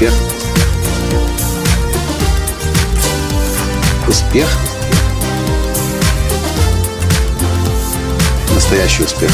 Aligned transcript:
Успех. 0.00 0.14
Успех. 4.08 4.48
Настоящий 8.54 9.02
успех. 9.02 9.30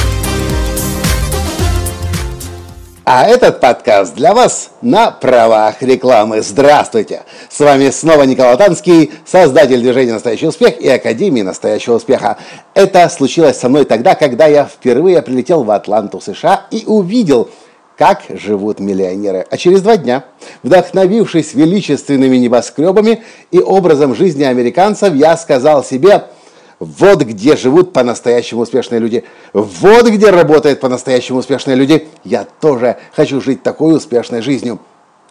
А 3.05 3.27
этот 3.29 3.61
подкаст 3.61 4.17
для 4.17 4.35
вас 4.35 4.71
на 4.83 5.13
правах 5.13 5.81
рекламы. 5.83 6.43
Здравствуйте! 6.43 7.23
С 7.49 7.61
вами 7.61 7.91
снова 7.91 8.25
Николай 8.25 8.57
Танский, 8.57 9.13
создатель 9.25 9.79
движения 9.79 10.15
«Настоящий 10.15 10.49
успех» 10.49 10.81
и 10.81 10.89
Академии 10.89 11.43
«Настоящего 11.43 11.95
успеха». 11.95 12.39
Это 12.75 13.09
случилось 13.09 13.57
со 13.57 13.69
мной 13.69 13.85
тогда, 13.85 14.17
когда 14.17 14.47
я 14.47 14.65
впервые 14.65 15.23
прилетел 15.23 15.63
в 15.63 15.71
Атланту, 15.71 16.21
США 16.21 16.63
и 16.73 16.83
увидел, 16.87 17.49
как 17.97 18.23
живут 18.29 18.79
миллионеры. 18.79 19.47
А 19.51 19.57
через 19.57 19.83
два 19.83 19.97
дня, 19.97 20.25
вдохновившись 20.63 21.55
величественными 21.55 22.37
небоскребами 22.37 23.23
и 23.51 23.59
образом 23.59 24.15
жизни 24.15 24.45
американцев, 24.45 25.15
я 25.15 25.37
сказал 25.37 25.85
себе– 25.85 26.25
вот 26.79 27.23
где 27.23 27.57
живут 27.57 27.93
по-настоящему 27.93 28.63
успешные 28.63 28.99
люди. 28.99 29.25
Вот 29.53 30.07
где 30.09 30.31
работают 30.31 30.81
по-настоящему 30.81 31.39
успешные 31.39 31.75
люди. 31.77 32.09
Я 32.25 32.47
тоже 32.61 32.99
хочу 33.15 33.41
жить 33.41 33.63
такой 33.63 33.97
успешной 33.97 34.43
жизнью. 34.43 34.79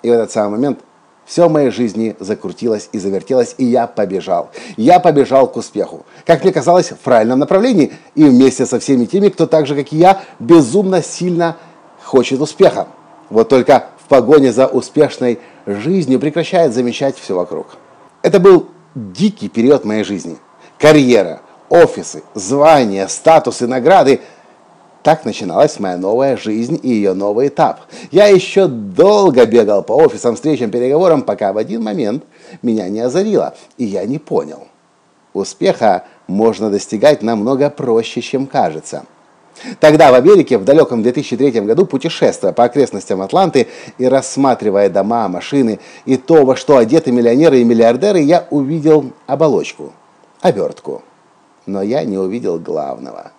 И 0.02 0.10
в 0.10 0.12
этот 0.12 0.32
самый 0.32 0.52
момент 0.52 0.80
все 1.26 1.48
в 1.48 1.52
моей 1.52 1.72
жизни 1.72 2.16
закрутилось 2.20 2.90
и 2.92 3.00
завертелось, 3.00 3.56
и 3.58 3.66
я 3.66 3.88
побежал. 3.88 4.52
Я 4.78 5.00
побежал 5.00 5.48
к 5.48 5.58
успеху. 5.58 6.06
Как 6.26 6.44
мне 6.44 6.54
казалось, 6.54 6.92
в 6.92 6.98
правильном 6.98 7.40
направлении. 7.40 7.94
И 8.16 8.24
вместе 8.24 8.66
со 8.66 8.80
всеми 8.80 9.06
теми, 9.06 9.30
кто 9.30 9.46
так 9.46 9.68
же, 9.68 9.76
как 9.76 9.92
и 9.94 9.98
я, 9.98 10.22
безумно 10.40 11.04
сильно 11.04 11.58
хочет 12.16 12.40
успеха. 12.40 12.88
Вот 13.30 13.50
только 13.50 13.88
в 14.02 14.08
погоне 14.08 14.54
за 14.54 14.68
успешной 14.68 15.38
жизнью 15.66 16.18
прекращает 16.18 16.74
замечать 16.74 17.18
все 17.18 17.36
вокруг. 17.36 17.76
Это 18.22 18.40
был 18.40 18.68
дикий 18.96 19.50
период 19.50 19.84
моей 19.84 20.06
жизни 20.06 20.38
карьера, 20.80 21.42
офисы, 21.70 22.24
звания, 22.34 23.08
статусы, 23.08 23.68
награды. 23.68 24.22
Так 25.04 25.26
начиналась 25.26 25.78
моя 25.78 25.98
новая 25.98 26.38
жизнь 26.38 26.80
и 26.82 26.88
ее 26.88 27.14
новый 27.14 27.50
этап. 27.50 27.82
Я 28.12 28.28
еще 28.28 28.68
долго 28.68 29.46
бегал 29.46 29.84
по 29.84 29.92
офисам, 29.92 30.36
встречам, 30.36 30.72
переговорам, 30.72 31.22
пока 31.22 31.52
в 31.52 31.58
один 31.58 31.84
момент 31.84 32.24
меня 32.62 32.88
не 32.88 33.02
озарило, 33.02 33.56
и 33.78 33.84
я 33.84 34.06
не 34.06 34.20
понял. 34.20 34.70
Успеха 35.34 36.06
можно 36.28 36.70
достигать 36.70 37.22
намного 37.22 37.70
проще, 37.70 38.22
чем 38.22 38.48
кажется. 38.48 39.04
Тогда 39.80 40.12
в 40.12 40.16
Америке 40.16 40.58
в 40.58 40.66
далеком 40.66 41.02
2003 41.02 41.62
году, 41.62 41.86
путешествуя 41.86 42.52
по 42.52 42.66
окрестностям 42.66 43.22
Атланты 43.22 43.68
и 43.98 44.06
рассматривая 44.06 44.90
дома, 44.90 45.28
машины 45.28 45.80
и 46.06 46.18
то, 46.18 46.46
во 46.46 46.56
что 46.56 46.78
одеты 46.78 47.12
миллионеры 47.12 47.60
и 47.60 47.64
миллиардеры, 47.64 48.20
я 48.20 48.48
увидел 48.50 49.12
оболочку– 49.28 49.94
обертку. 50.42 51.04
Но 51.66 51.82
я 51.82 52.04
не 52.04 52.18
увидел 52.18 52.60
главного. 52.60 53.32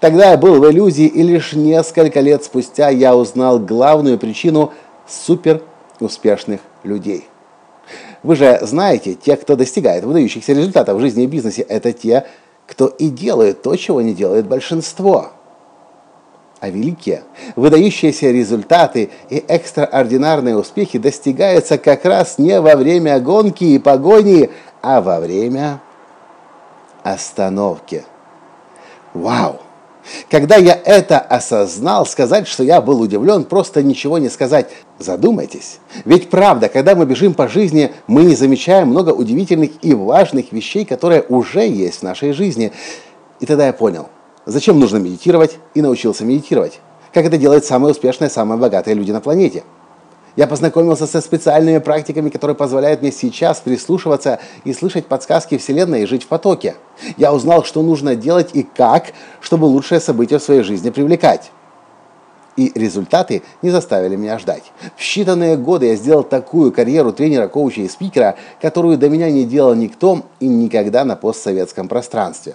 Тогда 0.00 0.30
я 0.30 0.36
был 0.36 0.60
в 0.60 0.70
иллюзии, 0.70 1.06
и 1.06 1.22
лишь 1.22 1.52
несколько 1.52 2.20
лет 2.20 2.44
спустя 2.44 2.88
я 2.88 3.16
узнал 3.16 3.58
главную 3.58 4.18
причину 4.18 4.72
супер 5.06 5.62
успешных 6.00 6.60
людей. 6.82 7.26
Вы 8.22 8.36
же 8.36 8.58
знаете, 8.62 9.14
те, 9.14 9.36
кто 9.36 9.56
достигает 9.56 10.04
выдающихся 10.04 10.52
результатов 10.52 10.96
в 10.96 11.00
жизни 11.00 11.24
и 11.24 11.26
бизнесе, 11.26 11.62
это 11.62 11.92
те, 11.92 12.24
кто 12.66 12.86
и 12.86 13.08
делает 13.08 13.62
то, 13.62 13.76
чего 13.76 14.00
не 14.00 14.14
делает 14.14 14.46
большинство. 14.46 15.32
А 16.60 16.70
великие, 16.70 17.24
выдающиеся 17.56 18.30
результаты 18.30 19.10
и 19.28 19.36
экстраординарные 19.36 20.56
успехи 20.56 20.98
достигаются 20.98 21.76
как 21.76 22.04
раз 22.04 22.38
не 22.38 22.60
во 22.60 22.74
время 22.76 23.20
гонки 23.20 23.64
и 23.64 23.78
погони, 23.78 24.50
а 24.80 25.02
во 25.02 25.20
время 25.20 25.80
остановке. 27.02 28.04
Вау! 29.12 29.60
Когда 30.30 30.56
я 30.56 30.78
это 30.84 31.18
осознал, 31.18 32.06
сказать, 32.06 32.46
что 32.46 32.62
я 32.62 32.80
был 32.80 33.00
удивлен, 33.00 33.44
просто 33.44 33.82
ничего 33.82 34.18
не 34.18 34.28
сказать. 34.28 34.70
Задумайтесь. 34.98 35.78
Ведь 36.04 36.30
правда, 36.30 36.68
когда 36.68 36.94
мы 36.94 37.06
бежим 37.06 37.34
по 37.34 37.48
жизни, 37.48 37.92
мы 38.06 38.24
не 38.24 38.34
замечаем 38.34 38.88
много 38.88 39.10
удивительных 39.10 39.70
и 39.82 39.94
важных 39.94 40.52
вещей, 40.52 40.84
которые 40.84 41.22
уже 41.22 41.66
есть 41.66 42.00
в 42.00 42.02
нашей 42.02 42.32
жизни. 42.32 42.72
И 43.40 43.46
тогда 43.46 43.66
я 43.66 43.72
понял, 43.72 44.08
зачем 44.46 44.78
нужно 44.78 44.98
медитировать 44.98 45.58
и 45.74 45.82
научился 45.82 46.24
медитировать. 46.24 46.80
Как 47.12 47.24
это 47.24 47.38
делают 47.38 47.64
самые 47.64 47.92
успешные, 47.92 48.30
самые 48.30 48.58
богатые 48.58 48.94
люди 48.94 49.12
на 49.12 49.20
планете– 49.20 49.64
я 50.36 50.46
познакомился 50.46 51.06
со 51.06 51.20
специальными 51.20 51.78
практиками, 51.78 52.28
которые 52.28 52.56
позволяют 52.56 53.02
мне 53.02 53.12
сейчас 53.12 53.60
прислушиваться 53.60 54.40
и 54.64 54.72
слышать 54.72 55.06
подсказки 55.06 55.58
Вселенной 55.58 56.02
и 56.02 56.06
жить 56.06 56.24
в 56.24 56.28
потоке. 56.28 56.74
Я 57.16 57.32
узнал, 57.32 57.64
что 57.64 57.82
нужно 57.82 58.16
делать 58.16 58.50
и 58.52 58.64
как, 58.64 59.12
чтобы 59.40 59.66
лучшие 59.66 60.00
события 60.00 60.38
в 60.38 60.42
своей 60.42 60.62
жизни 60.62 60.90
привлекать. 60.90 61.52
И 62.56 62.70
результаты 62.74 63.42
не 63.62 63.70
заставили 63.70 64.14
меня 64.14 64.38
ждать. 64.38 64.64
В 64.96 65.00
считанные 65.00 65.56
годы 65.56 65.86
я 65.86 65.96
сделал 65.96 66.22
такую 66.22 66.72
карьеру 66.72 67.12
тренера, 67.12 67.48
коуча 67.48 67.80
и 67.80 67.88
спикера, 67.88 68.36
которую 68.60 68.96
до 68.96 69.08
меня 69.08 69.30
не 69.30 69.44
делал 69.44 69.74
никто 69.74 70.22
и 70.38 70.46
никогда 70.46 71.04
на 71.04 71.16
постсоветском 71.16 71.88
пространстве. 71.88 72.54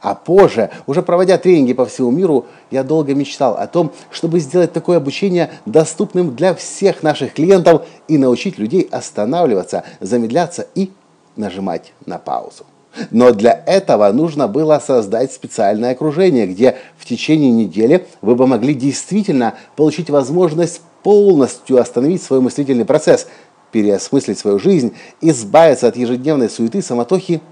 А 0.00 0.14
позже, 0.14 0.70
уже 0.86 1.02
проводя 1.02 1.38
тренинги 1.38 1.72
по 1.72 1.86
всему 1.86 2.10
миру, 2.10 2.46
я 2.70 2.82
долго 2.82 3.14
мечтал 3.14 3.56
о 3.58 3.66
том, 3.66 3.92
чтобы 4.10 4.40
сделать 4.40 4.72
такое 4.72 4.96
обучение 4.96 5.50
доступным 5.66 6.34
для 6.34 6.54
всех 6.54 7.02
наших 7.02 7.34
клиентов 7.34 7.86
и 8.08 8.18
научить 8.18 8.58
людей 8.58 8.88
останавливаться, 8.90 9.84
замедляться 10.00 10.66
и 10.74 10.90
нажимать 11.36 11.92
на 12.06 12.18
паузу. 12.18 12.64
Но 13.10 13.32
для 13.32 13.62
этого 13.66 14.10
нужно 14.12 14.48
было 14.48 14.80
создать 14.84 15.32
специальное 15.32 15.92
окружение, 15.92 16.46
где 16.46 16.76
в 16.96 17.04
течение 17.04 17.50
недели 17.50 18.06
вы 18.22 18.34
бы 18.34 18.46
могли 18.46 18.74
действительно 18.74 19.54
получить 19.76 20.08
возможность 20.08 20.80
полностью 21.02 21.78
остановить 21.78 22.22
свой 22.22 22.40
мыслительный 22.40 22.84
процесс, 22.84 23.28
переосмыслить 23.70 24.38
свою 24.38 24.58
жизнь, 24.58 24.94
избавиться 25.20 25.88
от 25.88 25.96
ежедневной 25.96 26.48
суеты, 26.48 26.80
самотохи 26.80 27.42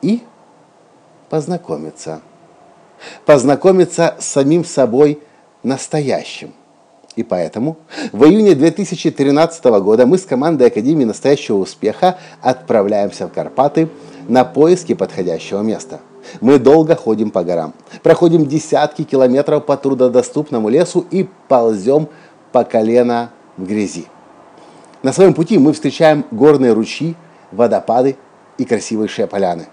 и 0.00 0.22
познакомиться. 1.34 2.20
Познакомиться 3.26 4.14
с 4.20 4.24
самим 4.24 4.64
собой 4.64 5.18
настоящим. 5.64 6.52
И 7.16 7.24
поэтому 7.24 7.76
в 8.12 8.22
июне 8.22 8.54
2013 8.54 9.64
года 9.64 10.06
мы 10.06 10.18
с 10.18 10.26
командой 10.26 10.68
Академии 10.68 11.02
настоящего 11.02 11.56
успеха 11.56 12.18
отправляемся 12.40 13.26
в 13.26 13.32
Карпаты 13.32 13.88
на 14.28 14.44
поиски 14.44 14.94
подходящего 14.94 15.60
места. 15.62 15.98
Мы 16.40 16.60
долго 16.60 16.94
ходим 16.94 17.32
по 17.32 17.42
горам, 17.42 17.74
проходим 18.04 18.46
десятки 18.46 19.02
километров 19.02 19.66
по 19.66 19.76
трудодоступному 19.76 20.68
лесу 20.68 21.04
и 21.10 21.28
ползем 21.48 22.08
по 22.52 22.62
колено 22.62 23.30
в 23.56 23.66
грязи. 23.66 24.06
На 25.02 25.12
своем 25.12 25.34
пути 25.34 25.58
мы 25.58 25.72
встречаем 25.72 26.24
горные 26.30 26.74
ручьи, 26.74 27.16
водопады 27.50 28.16
и 28.56 28.64
красивые 28.64 29.08
поляны. 29.26 29.66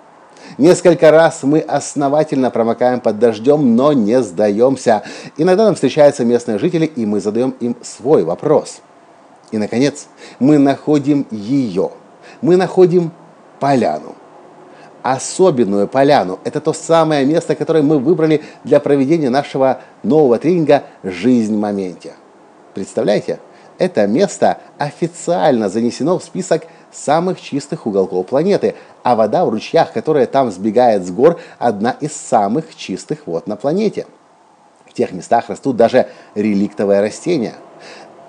Несколько 0.57 1.11
раз 1.11 1.43
мы 1.43 1.59
основательно 1.59 2.51
промокаем 2.51 2.99
под 2.99 3.19
дождем, 3.19 3.75
но 3.75 3.93
не 3.93 4.21
сдаемся. 4.21 5.03
Иногда 5.37 5.65
нам 5.65 5.75
встречаются 5.75 6.25
местные 6.25 6.59
жители, 6.59 6.85
и 6.85 7.05
мы 7.05 7.19
задаем 7.19 7.51
им 7.59 7.75
свой 7.81 8.23
вопрос. 8.23 8.81
И, 9.51 9.57
наконец, 9.57 10.07
мы 10.39 10.57
находим 10.57 11.25
ее. 11.31 11.91
Мы 12.41 12.57
находим 12.57 13.11
поляну. 13.59 14.15
Особенную 15.03 15.87
поляну. 15.87 16.39
Это 16.43 16.61
то 16.61 16.73
самое 16.73 17.25
место, 17.25 17.55
которое 17.55 17.81
мы 17.81 17.97
выбрали 17.97 18.43
для 18.63 18.79
проведения 18.79 19.29
нашего 19.29 19.81
нового 20.03 20.37
тренинга 20.37 20.83
«Жизнь 21.03 21.55
в 21.55 21.59
моменте». 21.59 22.13
Представляете? 22.73 23.39
Это 23.77 24.05
место 24.05 24.59
официально 24.77 25.67
занесено 25.67 26.19
в 26.19 26.23
список 26.23 26.63
самых 26.91 27.41
чистых 27.41 27.87
уголков 27.87 28.27
планеты, 28.27 28.75
а 29.03 29.15
вода 29.15 29.45
в 29.45 29.49
ручьях, 29.49 29.93
которая 29.93 30.25
там 30.25 30.51
сбегает 30.51 31.05
с 31.05 31.11
гор, 31.11 31.39
одна 31.59 31.91
из 31.91 32.13
самых 32.13 32.75
чистых 32.75 33.27
вод 33.27 33.47
на 33.47 33.55
планете. 33.55 34.07
В 34.85 34.93
тех 34.93 35.11
местах 35.11 35.49
растут 35.49 35.77
даже 35.77 36.07
реликтовые 36.35 36.99
растения. 36.99 37.55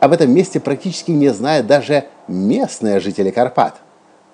Об 0.00 0.12
этом 0.12 0.32
месте 0.32 0.60
практически 0.60 1.10
не 1.10 1.28
знают 1.28 1.66
даже 1.66 2.06
местные 2.28 3.00
жители 3.00 3.30
Карпат. 3.30 3.80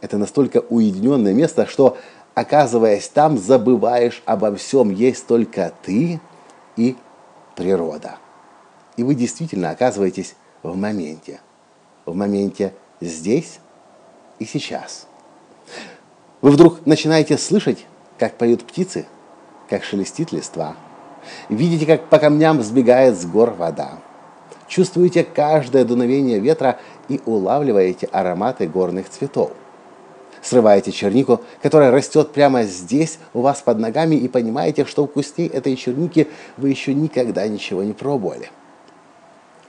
Это 0.01 0.19
настолько 0.19 0.59
уединенное 0.69 1.33
место, 1.33 1.67
что, 1.67 1.97
оказываясь 2.35 3.09
там, 3.09 3.39
забываешь 3.39 4.23
обо 4.27 4.55
всем. 4.55 4.91
Есть 4.91 5.27
только 5.27 5.73
ты 5.83 6.21
и 6.77 6.97
природа. 7.57 8.17
И 8.97 9.03
вы 9.03 9.15
действительно 9.15 9.71
оказываетесь 9.71 10.37
в 10.63 10.77
моменте. 10.77 11.41
В 12.07 12.15
моменте 12.15 12.73
здесь 13.01 13.59
и 14.38 14.44
сейчас. 14.44 15.06
Вы 16.40 16.50
вдруг 16.50 16.87
начинаете 16.87 17.37
слышать, 17.37 17.87
как 18.19 18.37
поют 18.37 18.64
птицы, 18.64 19.06
как 19.69 19.85
шелестит 19.85 20.32
листва. 20.32 20.76
Видите, 21.49 21.87
как 21.87 22.08
по 22.08 22.19
камням 22.19 22.58
взбегает 22.58 23.17
с 23.19 23.26
гор 23.26 23.50
вода. 23.50 23.99
чувствуете 24.69 25.25
каждое 25.25 25.85
дуновение 25.85 26.38
ветра 26.38 26.79
и 27.08 27.20
улавливаете 27.25 28.06
ароматы 28.12 28.67
горных 28.67 29.08
цветов. 29.08 29.52
Срываете 30.43 30.93
чернику, 30.93 31.41
которая 31.62 31.91
растет 31.91 32.32
прямо 32.32 32.62
здесь, 32.62 33.19
у 33.34 33.41
вас 33.41 33.61
под 33.62 33.79
ногами, 33.79 34.14
и 34.14 34.29
понимаете, 34.29 34.84
что 34.84 35.06
вкусней 35.06 35.49
этой 35.49 35.75
черники 35.75 36.29
вы 36.56 36.70
еще 36.70 36.94
никогда 36.94 37.49
ничего 37.49 37.82
не 37.82 37.93
пробовали. 37.93 38.50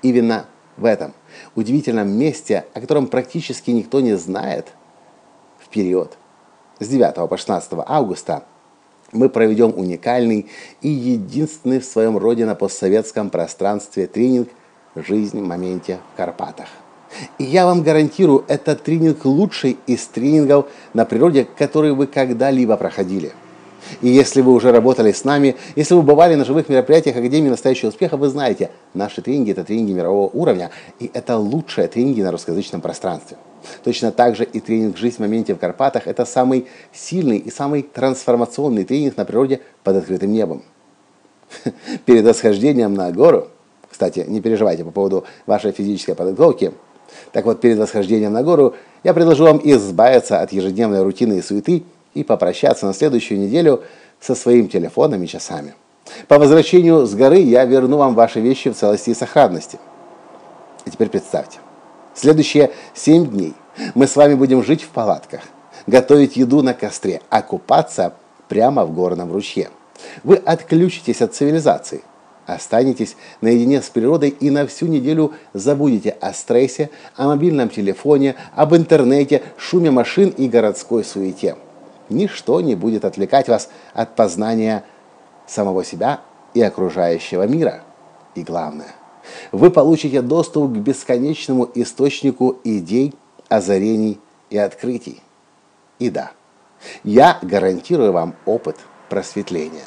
Именно 0.01 0.45
в 0.79 0.85
этом 0.85 1.13
удивительном 1.55 2.09
месте, 2.09 2.65
о 2.73 2.81
котором 2.81 3.07
практически 3.07 3.71
никто 3.71 3.99
не 3.99 4.15
знает, 4.15 4.67
в 5.59 5.67
период 5.69 6.17
с 6.79 6.87
9 6.87 7.29
по 7.29 7.37
16 7.37 7.71
августа 7.85 8.43
мы 9.11 9.29
проведем 9.29 9.73
уникальный 9.75 10.47
и 10.81 10.89
единственный 10.89 11.79
в 11.79 11.85
своем 11.85 12.17
роде 12.17 12.45
на 12.45 12.55
постсоветском 12.55 13.29
пространстве 13.29 14.07
тренинг 14.07 14.49
«Жизнь 14.95 15.39
в 15.39 15.45
моменте 15.45 15.99
в 16.13 16.17
Карпатах». 16.17 16.67
И 17.37 17.43
я 17.43 17.65
вам 17.65 17.81
гарантирую, 17.81 18.45
это 18.47 18.75
тренинг 18.75 19.25
лучший 19.25 19.77
из 19.87 20.05
тренингов 20.05 20.67
на 20.93 21.05
природе, 21.05 21.47
которые 21.57 21.93
вы 21.93 22.07
когда-либо 22.07 22.77
проходили. 22.77 23.33
И 24.01 24.09
если 24.09 24.41
вы 24.41 24.53
уже 24.53 24.71
работали 24.71 25.11
с 25.11 25.23
нами, 25.23 25.55
если 25.75 25.93
вы 25.93 26.01
бывали 26.01 26.35
на 26.35 26.45
живых 26.45 26.69
мероприятиях 26.69 27.15
Академии 27.15 27.49
настоящего 27.49 27.89
успеха, 27.89 28.17
вы 28.17 28.29
знаете, 28.29 28.69
наши 28.93 29.21
тренинги– 29.21 29.51
это 29.53 29.63
тренинги 29.63 29.93
мирового 29.93 30.29
уровня, 30.33 30.71
и 30.99 31.09
это 31.13 31.37
лучшие 31.37 31.87
тренинги 31.87 32.21
на 32.21 32.31
русскоязычном 32.31 32.81
пространстве. 32.81 33.37
Точно 33.83 34.11
так 34.11 34.35
же 34.35 34.43
и 34.43 34.59
тренинг 34.59 34.97
«Жизнь 34.97 35.17
в 35.17 35.19
моменте 35.19 35.53
в 35.53 35.59
Карпатах»– 35.59 36.03
это 36.07 36.25
самый 36.25 36.67
сильный 36.93 37.37
и 37.37 37.51
самый 37.51 37.81
трансформационный 37.83 38.85
тренинг 38.85 39.17
на 39.17 39.25
природе 39.25 39.61
под 39.83 39.97
открытым 39.97 40.31
небом. 40.31 40.63
Перед 42.05 42.25
восхождением 42.25 42.93
на 42.93 43.11
гору, 43.11 43.47
кстати, 43.89 44.23
не 44.27 44.39
переживайте 44.39 44.83
по 44.83 44.91
поводу 44.91 45.25
вашей 45.45 45.71
физической 45.71 46.15
подготовки– 46.15 46.71
так 47.31 47.45
вот, 47.45 47.61
перед 47.61 47.77
восхождением 47.77 48.33
на 48.33 48.43
гору 48.43 48.75
я 49.03 49.13
предложу 49.13 49.45
вам 49.45 49.61
избавиться 49.63 50.41
от 50.41 50.51
ежедневной 50.51 51.03
рутины 51.03 51.39
и 51.39 51.41
суеты 51.41 51.83
и 52.19 52.23
попрощаться 52.23 52.85
на 52.85 52.93
следующую 52.93 53.39
неделю 53.39 53.83
со 54.19 54.35
своим 54.35 54.67
телефоном 54.67 55.23
и 55.23 55.27
часами. 55.27 55.73
По 56.27 56.37
возвращению 56.37 57.05
с 57.05 57.13
горы 57.13 57.39
я 57.39 57.65
верну 57.65 57.97
вам 57.97 58.15
ваши 58.15 58.39
вещи 58.39 58.69
в 58.69 58.75
целости 58.75 59.11
и 59.11 59.13
сохранности. 59.13 59.79
И 60.85 60.91
теперь 60.91 61.09
представьте, 61.09 61.59
следующие 62.13 62.71
семь 62.93 63.27
дней 63.27 63.53
мы 63.95 64.07
с 64.07 64.15
вами 64.15 64.33
будем 64.33 64.63
жить 64.63 64.83
в 64.83 64.89
палатках, 64.89 65.41
готовить 65.87 66.35
еду 66.35 66.61
на 66.61 66.73
костре, 66.73 67.21
а 67.29 67.41
купаться 67.41 68.13
прямо 68.47 68.85
в 68.85 68.93
горном 68.93 69.31
ручье. 69.31 69.69
Вы 70.23 70.35
отключитесь 70.35 71.21
от 71.21 71.35
цивилизации, 71.35 72.01
Останетесь 72.49 73.15
наедине 73.41 73.79
с 73.79 73.89
природой 73.89 74.29
и 74.29 74.49
на 74.49 74.65
всю 74.65 74.87
неделю 74.87 75.33
забудете 75.53 76.09
о 76.19 76.33
стрессе, 76.33 76.89
о 77.15 77.27
мобильном 77.27 77.69
телефоне, 77.69 78.35
об 78.55 78.75
интернете, 78.75 79.43
шуме 79.55 79.91
машин 79.91 80.29
и 80.29 80.47
городской 80.47 81.03
суете. 81.03 81.57
Ничто 82.09 82.61
не 82.61 82.75
будет 82.75 83.05
отвлекать 83.05 83.47
вас 83.47 83.69
от 83.93 84.15
познания 84.15 84.83
самого 85.47 85.83
себя 85.83 86.21
и 86.53 86.61
окружающего 86.61 87.47
мира. 87.47 87.81
И 88.35 88.43
главное, 88.43 88.95
вы 89.51 89.69
получите 89.69 90.21
доступ 90.21 90.73
к 90.73 90.77
бесконечному 90.77 91.69
источнику 91.75 92.57
идей, 92.63 93.13
озарений 93.47 94.19
и 94.49 94.57
открытий. 94.57 95.21
И 95.99 96.09
да, 96.09 96.31
я 97.03 97.37
гарантирую 97.41 98.11
вам 98.11 98.35
опыт 98.45 98.77
просветления. 99.09 99.85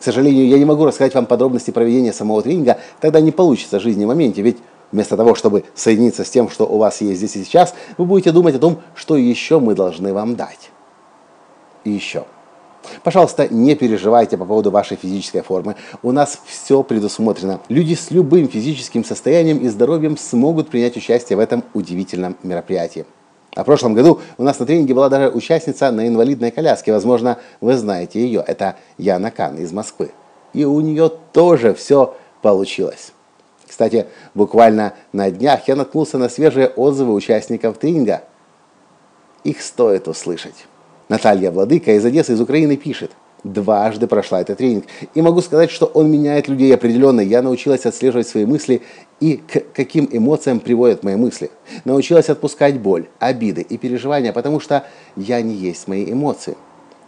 К 0.00 0.02
сожалению, 0.02 0.48
я 0.48 0.58
не 0.58 0.64
могу 0.64 0.84
рассказать 0.84 1.14
вам 1.14 1.26
подробности 1.26 1.70
проведения 1.70 2.12
самого 2.12 2.42
тренинга, 2.42 2.78
тогда 3.00 3.20
не 3.20 3.30
получится 3.30 3.78
жизни 3.78 4.04
в 4.04 4.08
моменте, 4.08 4.42
ведь 4.42 4.58
вместо 4.90 5.16
того, 5.16 5.36
чтобы 5.36 5.64
соединиться 5.76 6.24
с 6.24 6.30
тем, 6.30 6.50
что 6.50 6.66
у 6.66 6.78
вас 6.78 7.00
есть 7.00 7.18
здесь 7.18 7.36
и 7.36 7.44
сейчас, 7.44 7.72
вы 7.98 8.06
будете 8.06 8.32
думать 8.32 8.56
о 8.56 8.58
том, 8.58 8.80
что 8.96 9.16
еще 9.16 9.60
мы 9.60 9.74
должны 9.76 10.12
вам 10.12 10.34
дать. 10.34 10.71
И 11.84 11.90
еще. 11.90 12.24
Пожалуйста, 13.02 13.48
не 13.48 13.74
переживайте 13.74 14.36
по 14.36 14.44
поводу 14.44 14.70
вашей 14.70 14.96
физической 14.96 15.42
формы. 15.42 15.76
У 16.02 16.12
нас 16.12 16.40
все 16.46 16.82
предусмотрено. 16.82 17.60
Люди 17.68 17.94
с 17.94 18.10
любым 18.10 18.48
физическим 18.48 19.04
состоянием 19.04 19.58
и 19.58 19.68
здоровьем 19.68 20.16
смогут 20.16 20.68
принять 20.68 20.96
участие 20.96 21.36
в 21.36 21.40
этом 21.40 21.64
удивительном 21.74 22.36
мероприятии. 22.42 23.06
А 23.54 23.62
в 23.62 23.66
прошлом 23.66 23.94
году 23.94 24.20
у 24.38 24.42
нас 24.42 24.58
на 24.58 24.66
тренинге 24.66 24.94
была 24.94 25.08
даже 25.08 25.28
участница 25.28 25.90
на 25.90 26.08
инвалидной 26.08 26.50
коляске. 26.50 26.92
Возможно, 26.92 27.38
вы 27.60 27.76
знаете 27.76 28.20
ее. 28.20 28.42
Это 28.46 28.76
Яна 28.96 29.30
Кан 29.30 29.58
из 29.58 29.72
Москвы. 29.72 30.10
И 30.52 30.64
у 30.64 30.80
нее 30.80 31.10
тоже 31.32 31.74
все 31.74 32.16
получилось. 32.40 33.12
Кстати, 33.68 34.06
буквально 34.34 34.94
на 35.12 35.30
днях 35.30 35.68
я 35.68 35.76
наткнулся 35.76 36.18
на 36.18 36.28
свежие 36.28 36.68
отзывы 36.68 37.14
участников 37.14 37.78
тренинга. 37.78 38.22
Их 39.44 39.60
стоит 39.62 40.08
услышать. 40.08 40.66
Наталья 41.08 41.50
Владыка 41.50 41.92
из 41.92 42.04
Одессы, 42.04 42.32
из 42.32 42.40
Украины 42.40 42.76
пишет– 42.76 43.12
дважды 43.44 44.06
прошла 44.06 44.40
этот 44.40 44.58
тренинг. 44.58 44.84
И 45.14 45.22
могу 45.22 45.40
сказать, 45.40 45.70
что 45.70 45.86
он 45.86 46.10
меняет 46.10 46.48
людей 46.48 46.74
определенно. 46.74 47.20
Я 47.20 47.42
научилась 47.42 47.86
отслеживать 47.86 48.28
свои 48.28 48.46
мысли 48.46 48.82
и 49.20 49.36
к 49.36 49.72
каким 49.74 50.08
эмоциям 50.10 50.60
приводят 50.60 51.02
мои 51.02 51.16
мысли. 51.16 51.50
Научилась 51.84 52.28
отпускать 52.28 52.78
боль, 52.78 53.08
обиды 53.18 53.62
и 53.62 53.76
переживания, 53.78 54.32
потому 54.32 54.60
что 54.60 54.84
я 55.16 55.40
не 55.42 55.54
есть 55.54 55.88
мои 55.88 56.10
эмоции. 56.10 56.56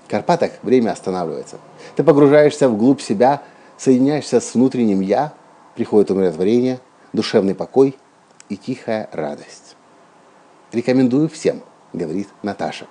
В 0.06 0.10
Карпатах 0.10 0.50
время 0.62 0.90
останавливается. 0.90 1.56
Ты 1.96 2.04
погружаешься 2.04 2.68
вглубь 2.68 3.00
себя, 3.00 3.42
соединяешься 3.78 4.40
с 4.40 4.54
внутренним 4.54 5.00
«я», 5.00 5.32
приходит 5.74 6.10
умиротворение, 6.10 6.78
душевный 7.12 7.54
покой 7.54 7.96
и 8.48 8.56
тихая 8.56 9.08
радость. 9.12 9.76
Рекомендую 10.72 11.28
всем, 11.28 11.62
говорит 11.92 12.28
Наташа 12.42 12.86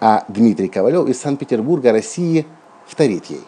а 0.00 0.24
Дмитрий 0.28 0.68
Ковалев 0.68 1.08
из 1.08 1.20
Санкт-Петербурга, 1.20 1.92
России, 1.92 2.46
вторит 2.86 3.26
ей. 3.26 3.42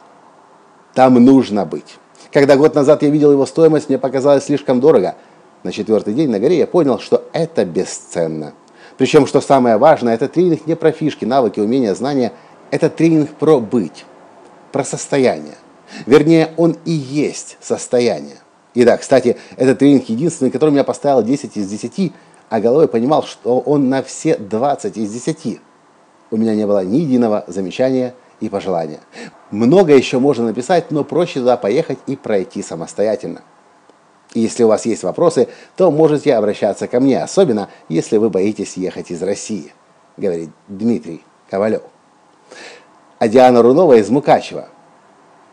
Там 0.94 1.14
нужно 1.14 1.64
быть. 1.64 1.98
Когда 2.32 2.56
год 2.56 2.74
назад 2.74 3.02
я 3.02 3.08
видел 3.08 3.32
его 3.32 3.46
стоимость, 3.46 3.88
мне 3.88 3.98
показалось 3.98 4.44
слишком 4.44 4.80
дорого. 4.80 5.16
На 5.62 5.72
четвертый 5.72 6.14
день 6.14 6.30
на 6.30 6.38
горе 6.38 6.58
я 6.58 6.66
понял, 6.66 6.98
что 6.98 7.24
это 7.32 7.64
бесценно. 7.64 8.52
Причем, 8.98 9.26
что 9.26 9.40
самое 9.40 9.78
важное, 9.78 10.14
это 10.14 10.28
тренинг 10.28 10.66
не 10.66 10.76
про 10.76 10.92
фишки, 10.92 11.24
навыки, 11.24 11.60
умения, 11.60 11.94
знания. 11.94 12.32
Это 12.70 12.90
тренинг 12.90 13.30
про 13.30 13.58
быть, 13.58 14.04
про 14.70 14.84
состояние. 14.84 15.54
Вернее, 16.06 16.52
он 16.56 16.76
и 16.84 16.92
есть 16.92 17.58
состояние. 17.60 18.36
И 18.74 18.84
да, 18.84 18.96
кстати, 18.96 19.36
этот 19.56 19.78
тренинг 19.78 20.08
единственный, 20.08 20.50
который 20.50 20.70
меня 20.70 20.84
поставил 20.84 21.22
10 21.22 21.56
из 21.56 21.68
10, 21.68 22.12
а 22.48 22.60
головой 22.60 22.88
понимал, 22.88 23.24
что 23.24 23.60
он 23.60 23.88
на 23.88 24.02
все 24.02 24.36
20 24.36 24.96
из 24.96 25.12
10 25.12 25.60
у 26.32 26.36
меня 26.38 26.54
не 26.56 26.66
было 26.66 26.82
ни 26.82 26.96
единого 26.96 27.44
замечания 27.46 28.14
и 28.40 28.48
пожелания. 28.48 29.00
Много 29.52 29.94
еще 29.94 30.18
можно 30.18 30.46
написать, 30.46 30.90
но 30.90 31.04
проще 31.04 31.40
туда 31.40 31.56
поехать 31.56 31.98
и 32.06 32.16
пройти 32.16 32.62
самостоятельно. 32.62 33.42
И 34.32 34.40
если 34.40 34.64
у 34.64 34.68
вас 34.68 34.86
есть 34.86 35.02
вопросы, 35.02 35.48
то 35.76 35.90
можете 35.90 36.34
обращаться 36.34 36.88
ко 36.88 37.00
мне, 37.00 37.22
особенно 37.22 37.68
если 37.90 38.16
вы 38.16 38.30
боитесь 38.30 38.78
ехать 38.78 39.10
из 39.10 39.22
России, 39.22 39.74
говорит 40.16 40.48
Дмитрий 40.68 41.22
Ковалев. 41.50 41.82
А 43.18 43.28
Диана 43.28 43.60
Рунова 43.62 43.98
из 43.98 44.08
Мукачева 44.08 44.68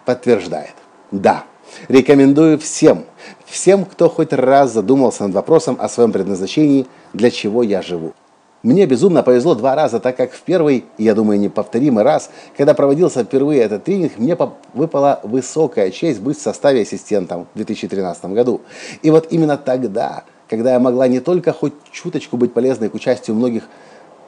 подтверждает. 0.06 0.74
Да, 1.12 1.44
рекомендую 1.90 2.58
всем, 2.58 3.04
всем, 3.46 3.84
кто 3.84 4.10
хоть 4.10 4.32
раз 4.32 4.72
задумался 4.72 5.24
над 5.24 5.34
вопросом 5.34 5.78
о 5.78 5.90
своем 5.90 6.14
предназначении, 6.14 6.88
для 7.12 7.32
чего 7.32 7.64
я 7.64 7.82
живу. 7.82 8.14
Мне 8.62 8.86
безумно 8.86 9.24
повезло 9.24 9.56
два 9.56 9.74
раза, 9.74 10.02
так 10.02 10.18
как 10.18 10.34
в 10.34 10.42
первый, 10.42 10.84
я 10.98 11.16
думаю, 11.16 11.40
неповторимый 11.40 12.04
раз, 12.04 12.30
когда 12.58 12.74
проводился 12.74 13.24
впервые 13.24 13.62
этот 13.62 13.86
тренинг, 13.86 14.18
мне 14.18 14.38
выпала 14.74 15.22
высокая 15.24 15.92
честь 15.92 16.20
быть 16.20 16.38
в 16.38 16.42
составе 16.42 16.82
ассистентом 16.82 17.48
в 17.54 17.58
2013 17.58 18.26
году. 18.26 18.60
И 19.02 19.12
вот 19.12 19.28
именно 19.32 19.56
тогда, 19.58 20.26
когда 20.50 20.74
я 20.74 20.80
могла 20.80 21.08
не 21.08 21.22
только 21.22 21.54
хоть 21.54 21.74
чуточку 21.90 22.36
быть 22.36 22.54
полезной 22.54 22.90
к 22.90 22.96
участию 22.96 23.38
многих 23.38 23.64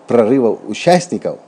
прорывов 0.08 0.60
участников, 0.66 1.40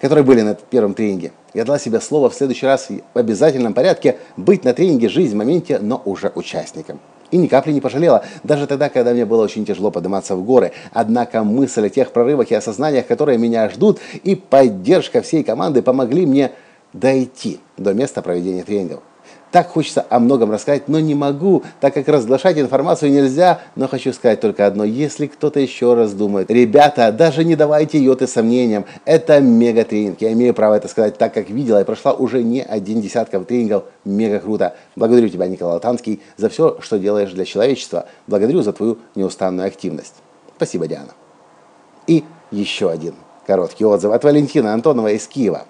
которые 0.00 0.24
были 0.24 0.42
на 0.42 0.54
первом 0.54 0.94
тренинге, 0.94 1.32
я 1.52 1.64
дала 1.64 1.80
себе 1.80 2.00
слово 2.00 2.30
в 2.30 2.34
следующий 2.34 2.66
раз 2.66 2.88
в 2.90 3.18
обязательном 3.18 3.74
порядке 3.74 4.18
быть 4.36 4.62
на 4.62 4.72
тренинге 4.72 5.08
«Жизнь 5.08 5.34
в 5.34 5.38
моменте», 5.38 5.80
но 5.80 6.00
уже 6.04 6.30
участником. 6.36 7.00
И 7.30 7.36
ни 7.36 7.46
капли 7.46 7.72
не 7.72 7.80
пожалела, 7.80 8.24
даже 8.42 8.66
тогда, 8.66 8.88
когда 8.88 9.12
мне 9.12 9.26
было 9.26 9.44
очень 9.44 9.66
тяжело 9.66 9.90
подниматься 9.90 10.34
в 10.34 10.44
горы. 10.44 10.72
Однако 10.92 11.44
мысль 11.44 11.86
о 11.86 11.90
тех 11.90 12.12
прорывах 12.12 12.50
и 12.50 12.54
осознаниях, 12.54 13.06
которые 13.06 13.38
меня 13.38 13.68
ждут, 13.68 13.98
и 14.24 14.34
поддержка 14.34 15.20
всей 15.20 15.44
команды 15.44 15.82
помогли 15.82 16.24
мне 16.24 16.52
дойти 16.92 17.60
до 17.76 17.92
места 17.92 18.22
проведения 18.22 18.64
тренингов. 18.64 19.02
Так 19.50 19.68
хочется 19.68 20.04
о 20.10 20.18
многом 20.18 20.50
рассказать, 20.50 20.88
но 20.88 21.00
не 21.00 21.14
могу, 21.14 21.62
так 21.80 21.94
как 21.94 22.06
разглашать 22.08 22.58
информацию 22.58 23.10
нельзя, 23.10 23.60
но 23.76 23.88
хочу 23.88 24.12
сказать 24.12 24.40
только 24.40 24.66
одно. 24.66 24.84
Если 24.84 25.26
кто-то 25.26 25.58
еще 25.58 25.94
раз 25.94 26.12
думает, 26.12 26.50
ребята, 26.50 27.12
даже 27.12 27.44
не 27.44 27.56
давайте 27.56 27.98
йоты 27.98 28.26
сомнениям, 28.26 28.84
это 29.06 29.40
мега-тренинг. 29.40 30.20
Я 30.20 30.32
имею 30.32 30.52
право 30.52 30.74
это 30.74 30.88
сказать, 30.88 31.16
так 31.16 31.32
как 31.32 31.48
видела 31.48 31.80
и 31.80 31.84
прошла 31.84 32.12
уже 32.12 32.42
не 32.42 32.62
один 32.62 33.00
десятков 33.00 33.46
тренингов. 33.46 33.84
Мега 34.04 34.38
круто. 34.38 34.74
Благодарю 34.96 35.28
тебя, 35.28 35.46
Николай 35.46 35.74
Латанский, 35.74 36.20
за 36.36 36.50
все, 36.50 36.78
что 36.80 36.98
делаешь 36.98 37.32
для 37.32 37.46
человечества. 37.46 38.06
Благодарю 38.26 38.62
за 38.62 38.74
твою 38.74 38.98
неустанную 39.14 39.66
активность. 39.66 40.14
Спасибо, 40.56 40.86
Диана. 40.86 41.12
И 42.06 42.24
еще 42.50 42.90
один 42.90 43.14
короткий 43.46 43.86
отзыв 43.86 44.12
от 44.12 44.24
Валентина 44.24 44.74
Антонова 44.74 45.08
из 45.08 45.26
Киева. 45.26 45.64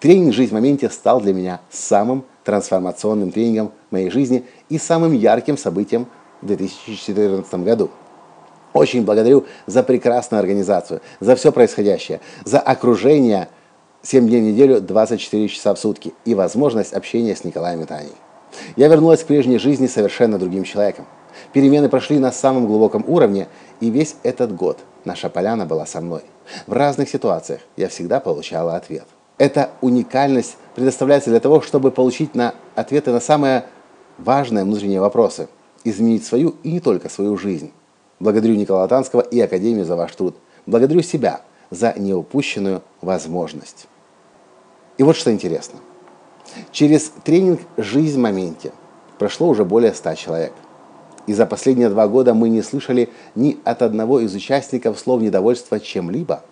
Тренинг 0.00 0.34
«Жизнь 0.34 0.50
в 0.50 0.54
моменте» 0.54 0.90
стал 0.90 1.20
для 1.20 1.32
меня 1.32 1.60
самым 1.70 2.24
трансформационным 2.44 3.32
тренингом 3.32 3.72
моей 3.90 4.10
жизни 4.10 4.44
и 4.68 4.78
самым 4.78 5.12
ярким 5.12 5.56
событием 5.56 6.06
в 6.42 6.46
2014 6.46 7.54
году. 7.64 7.90
Очень 8.72 9.04
благодарю 9.04 9.46
за 9.66 9.82
прекрасную 9.82 10.40
организацию, 10.40 11.00
за 11.20 11.36
все 11.36 11.52
происходящее, 11.52 12.20
за 12.44 12.58
окружение 12.58 13.48
7 14.02 14.28
дней 14.28 14.40
в 14.40 14.44
неделю, 14.44 14.80
24 14.80 15.48
часа 15.48 15.74
в 15.74 15.78
сутки 15.78 16.12
и 16.24 16.34
возможность 16.34 16.92
общения 16.92 17.34
с 17.34 17.44
Николаем 17.44 17.82
и. 17.82 18.12
Я 18.76 18.88
вернулась 18.88 19.22
к 19.22 19.26
прежней 19.26 19.58
жизни 19.58 19.86
совершенно 19.86 20.38
другим 20.38 20.64
человеком. 20.64 21.06
Перемены 21.52 21.88
прошли 21.88 22.18
на 22.18 22.32
самом 22.32 22.66
глубоком 22.66 23.04
уровне, 23.06 23.48
и 23.80 23.90
весь 23.90 24.16
этот 24.22 24.54
год 24.54 24.78
наша 25.04 25.28
поляна 25.28 25.66
была 25.66 25.86
со 25.86 26.00
мной. 26.00 26.22
В 26.66 26.72
разных 26.72 27.08
ситуациях 27.08 27.60
я 27.76 27.88
всегда 27.88 28.20
получала 28.20 28.76
ответ. 28.76 29.06
Эта 29.36 29.70
уникальность 29.80 30.56
предоставляется 30.74 31.30
для 31.30 31.40
того, 31.40 31.60
чтобы 31.60 31.90
получить 31.90 32.34
на 32.34 32.54
ответы 32.74 33.10
на 33.10 33.20
самые 33.20 33.66
важные 34.18 34.64
внутренние 34.64 35.00
вопросы, 35.00 35.48
изменить 35.82 36.24
свою 36.24 36.54
и 36.62 36.72
не 36.72 36.80
только 36.80 37.08
свою 37.08 37.36
жизнь. 37.36 37.72
Благодарю 38.20 38.54
Николая 38.54 38.86
Танского 38.86 39.20
и 39.20 39.40
Академию 39.40 39.84
за 39.84 39.96
ваш 39.96 40.14
труд. 40.14 40.36
Благодарю 40.66 41.02
себя 41.02 41.40
за 41.70 41.92
неупущенную 41.96 42.82
возможность. 43.00 43.86
И 44.98 45.02
вот 45.02 45.16
что 45.16 45.32
интересно. 45.32 45.80
Через 46.70 47.10
тренинг 47.24 47.60
«Жизнь 47.76 48.18
в 48.18 48.22
моменте» 48.22 48.72
прошло 49.18 49.48
уже 49.48 49.64
более 49.64 49.92
100 49.92 50.14
человек. 50.14 50.52
И 51.26 51.32
за 51.32 51.46
последние 51.46 51.88
два 51.88 52.06
года 52.06 52.34
мы 52.34 52.48
не 52.48 52.62
слышали 52.62 53.08
ни 53.34 53.58
от 53.64 53.82
одного 53.82 54.20
из 54.20 54.34
участников 54.34 54.98
слов 54.98 55.22
недовольства 55.22 55.80
чем-либо. 55.80 56.42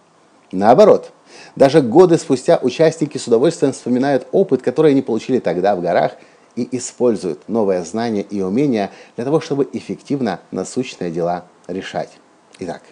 Наоборот, 0.50 1.12
даже 1.56 1.80
годы 1.80 2.18
спустя 2.18 2.58
участники 2.62 3.18
с 3.18 3.26
удовольствием 3.26 3.72
вспоминают 3.72 4.26
опыт, 4.32 4.62
который 4.62 4.92
они 4.92 5.02
получили 5.02 5.38
тогда 5.38 5.76
в 5.76 5.82
горах, 5.82 6.12
и 6.56 6.68
используют 6.76 7.48
новые 7.48 7.82
знания 7.84 8.22
и 8.22 8.42
умения 8.42 8.90
для 9.16 9.24
того, 9.24 9.40
чтобы 9.40 9.68
эффективно 9.72 10.40
насущные 10.50 11.10
дела 11.10 11.44
решать. 11.66 12.10
Итак, 12.58 12.82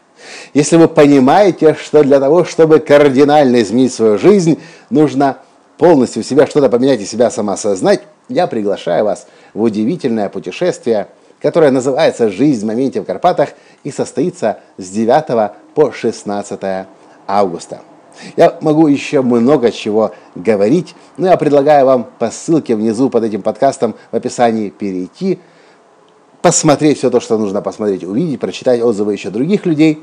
если 0.55 0.77
вы 0.77 0.89
понимаете, 0.89 1.75
что 1.75 2.03
для 2.03 2.21
того, 2.21 2.45
чтобы 2.45 2.81
кардинально 2.81 3.63
изменить 3.63 3.93
свою 3.93 4.19
жизнь, 4.19 4.59
нужно 4.89 5.39
полностью 5.79 6.23
в 6.23 6.27
себя 6.27 6.47
что-то 6.47 6.69
поменять 6.69 7.01
и 7.01 7.07
себя 7.07 7.31
самоосознать, 7.31 8.03
я 8.29 8.47
приглашаю 8.47 9.05
вас 9.05 9.27
в 9.55 9.63
удивительное 9.63 10.29
путешествие, 10.29 11.09
которое 11.41 11.71
называется 11.71 12.31
«Жизнь 12.31 12.65
в 12.65 12.69
моменте 12.69 13.01
в 13.01 13.05
Карпатах» 13.05 13.51
и 13.83 13.91
состоится 13.91 14.61
с 14.77 14.89
9 14.91 15.53
по 15.75 15.91
16 15.93 16.87
августа. 17.27 17.81
Я 18.37 18.59
могу 18.61 18.87
еще 18.87 19.23
много 19.23 19.71
чего 19.71 20.13
говорить, 20.35 20.95
но 21.17 21.29
я 21.29 21.37
предлагаю 21.37 21.87
вам 21.87 22.07
по 22.19 22.31
ссылке 22.31 22.77
внизу 22.77 23.11
под 23.11 23.25
этим 23.25 23.43
подкастом 23.43 23.95
в 24.11 24.17
описании 24.17 24.71
перейти, 24.71 25.39
посмотреть 26.43 26.99
все 26.99 27.11
то, 27.11 27.21
что 27.21 27.39
нужно 27.39 27.63
посмотреть, 27.63 28.05
увидеть, 28.05 28.41
прочитать 28.41 28.81
отзывы 28.81 29.13
еще 29.13 29.31
других 29.31 29.67
людей 29.67 30.03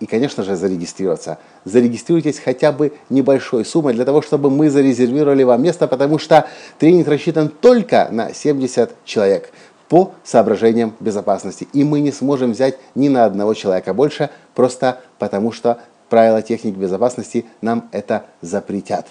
и, 0.00 0.06
конечно 0.06 0.42
же, 0.42 0.56
зарегистрироваться. 0.56 1.38
Зарегистрируйтесь 1.64 2.38
хотя 2.38 2.72
бы 2.72 2.92
небольшой 3.10 3.64
суммой 3.64 3.94
для 3.94 4.04
того, 4.04 4.22
чтобы 4.22 4.50
мы 4.50 4.70
зарезервировали 4.70 5.42
вам 5.42 5.62
место, 5.62 5.86
потому 5.86 6.18
что 6.18 6.46
тренинг 6.78 7.08
рассчитан 7.08 7.48
только 7.48 8.08
на 8.10 8.32
70 8.32 8.92
человек 9.04 9.50
по 9.88 10.12
соображениям 10.24 10.94
безопасности. 11.00 11.68
И 11.72 11.84
мы 11.84 12.00
не 12.00 12.10
сможем 12.10 12.52
взять 12.52 12.78
ни 12.94 13.08
на 13.08 13.26
одного 13.26 13.54
человека 13.54 13.94
больше, 13.94 14.30
просто 14.54 15.00
потому 15.18 15.52
что 15.52 15.78
правила 16.08 16.42
техники 16.42 16.76
безопасности 16.76 17.46
нам 17.60 17.88
это 17.92 18.26
запретят. 18.40 19.08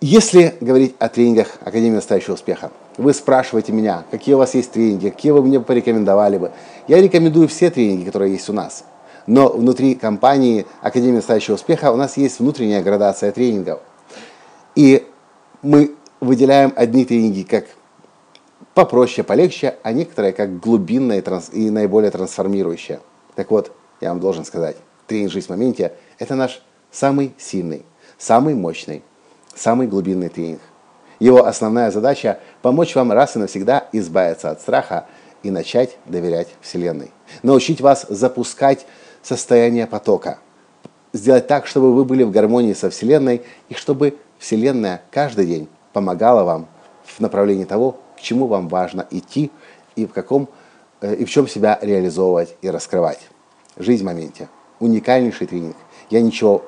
Если 0.00 0.54
говорить 0.60 0.94
о 0.98 1.10
тренингах 1.10 1.58
Академии 1.62 1.96
настоящего 1.96 2.32
успеха, 2.32 2.70
вы 2.96 3.12
спрашиваете 3.12 3.72
меня, 3.72 4.04
какие 4.10 4.34
у 4.34 4.38
вас 4.38 4.54
есть 4.54 4.72
тренинги, 4.72 5.10
какие 5.10 5.32
вы 5.32 5.42
мне 5.42 5.60
порекомендовали 5.60 6.38
бы. 6.38 6.52
Я 6.88 7.02
рекомендую 7.02 7.48
все 7.48 7.70
тренинги, 7.70 8.06
которые 8.06 8.32
есть 8.32 8.48
у 8.48 8.54
нас. 8.54 8.84
Но 9.26 9.48
внутри 9.48 9.94
компании 9.94 10.66
Академии 10.80 11.16
настоящего 11.16 11.56
успеха 11.56 11.92
у 11.92 11.96
нас 11.96 12.16
есть 12.16 12.40
внутренняя 12.40 12.82
градация 12.82 13.30
тренингов. 13.30 13.80
И 14.74 15.06
мы 15.60 15.94
выделяем 16.20 16.72
одни 16.76 17.04
тренинги 17.04 17.42
как 17.42 17.66
попроще, 18.72 19.22
полегче, 19.22 19.76
а 19.82 19.92
некоторые 19.92 20.32
как 20.32 20.60
глубинные 20.60 21.22
и 21.52 21.70
наиболее 21.70 22.10
трансформирующие. 22.10 23.00
Так 23.34 23.50
вот, 23.50 23.72
я 24.00 24.08
вам 24.08 24.20
должен 24.20 24.46
сказать, 24.46 24.76
тренинг 25.10 25.32
«Жизнь 25.32 25.48
в 25.48 25.50
моменте»– 25.50 25.92
это 26.20 26.36
наш 26.36 26.62
самый 26.92 27.34
сильный, 27.36 27.84
самый 28.16 28.54
мощный, 28.54 29.02
самый 29.56 29.88
глубинный 29.88 30.28
тренинг. 30.28 30.60
Его 31.18 31.44
основная 31.44 31.90
задача– 31.90 32.38
помочь 32.62 32.94
вам 32.94 33.10
раз 33.10 33.34
и 33.34 33.40
навсегда 33.40 33.88
избавиться 33.92 34.50
от 34.50 34.60
страха 34.60 35.06
и 35.42 35.50
начать 35.50 35.98
доверять 36.06 36.48
Вселенной. 36.60 37.10
Научить 37.42 37.80
вас 37.80 38.06
запускать 38.08 38.86
состояние 39.20 39.88
потока. 39.88 40.38
Сделать 41.12 41.48
так, 41.48 41.66
чтобы 41.66 41.92
вы 41.92 42.04
были 42.04 42.22
в 42.22 42.30
гармонии 42.30 42.72
со 42.72 42.88
Вселенной 42.88 43.42
и 43.68 43.74
чтобы 43.74 44.16
Вселенная 44.38 45.02
каждый 45.10 45.46
день 45.46 45.68
помогала 45.92 46.44
вам 46.44 46.68
в 47.04 47.18
направлении 47.18 47.64
того, 47.64 47.98
к 48.16 48.20
чему 48.20 48.46
вам 48.46 48.68
важно 48.68 49.08
идти 49.10 49.50
и 49.96 50.06
в, 50.06 50.12
каком, 50.12 50.48
э, 51.00 51.16
и 51.16 51.24
в 51.24 51.30
чем 51.30 51.48
себя 51.48 51.80
реализовывать 51.82 52.54
и 52.62 52.70
раскрывать. 52.70 53.20
Жизнь 53.76 54.04
в 54.04 54.06
моменте– 54.06 54.48
уникальнейший 54.80 55.46
тренинг. 55.46 55.76
Я 56.08 56.20
ничего 56.20 56.64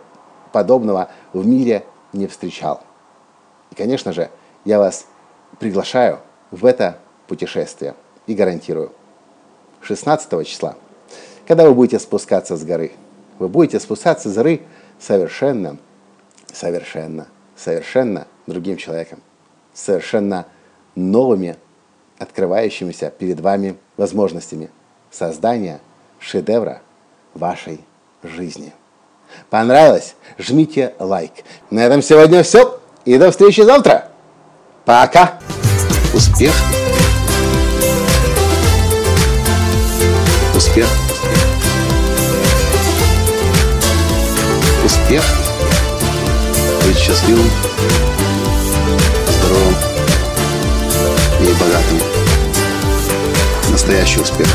подобного 0.52 1.08
в 1.32 1.44
мире 1.46 1.84
не 2.12 2.26
встречал. 2.26 2.82
И, 3.70 3.74
конечно 3.74 4.12
же, 4.12 4.30
я 4.64 4.78
вас 4.78 5.06
приглашаю 5.58 6.20
в 6.50 6.64
это 6.64 6.98
путешествие 7.26 7.94
и 8.26 8.34
гарантирую. 8.34 8.92
16 9.80 10.46
числа, 10.46 10.76
когда 11.46 11.66
вы 11.66 11.74
будете 11.74 11.98
спускаться 11.98 12.56
с 12.56 12.64
горы, 12.64 12.92
вы 13.38 13.48
будете 13.48 13.80
спускаться 13.80 14.30
с 14.30 14.34
горы 14.34 14.62
совершенно, 15.00 15.78
совершенно, 16.52 17.26
совершенно 17.56 18.28
другим 18.46 18.76
человеком, 18.76 19.20
совершенно 19.74 20.46
новыми, 20.94 21.56
открывающимися 22.18 23.10
перед 23.10 23.40
вами 23.40 23.76
возможностями 23.96 24.70
создания 25.10 25.80
шедевра 26.20 26.82
вашей 27.34 27.80
жизни. 28.22 28.72
Понравилось? 29.50 30.14
Жмите 30.38 30.94
лайк. 30.98 31.32
На 31.70 31.80
этом 31.80 32.02
сегодня 32.02 32.42
все. 32.42 32.80
И 33.04 33.18
до 33.18 33.30
встречи 33.30 33.60
завтра. 33.62 34.08
Пока. 34.84 35.38
Успех. 36.14 36.52
Успех. 40.54 40.86
Успех. 44.84 45.22
Быть 46.84 46.98
счастливым, 46.98 47.48
здоровым 49.28 49.74
и 51.40 51.52
богатым. 51.60 51.98
Настоящий 53.70 54.20
успех. 54.20 54.48